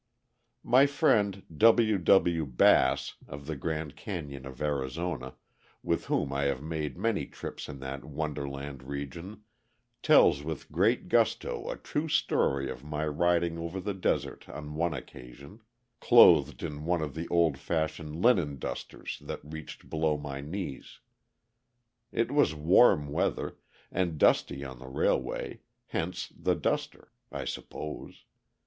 [0.63, 1.99] My friend W.
[1.99, 2.45] W.
[2.47, 5.35] Bass, of the Grand Canyon of Arizona,
[5.83, 9.43] with whom I have made many trips in that Wonderland region,
[10.01, 14.95] tells with great gusto a true story of my riding over the desert on one
[14.95, 15.59] occasion,
[15.99, 20.99] clothed in one of the old fashioned linen dusters that reached below my knees.
[22.11, 23.59] It was warm weather,
[23.91, 25.59] and dusty on the railway,
[25.89, 28.25] hence the duster, I suppose.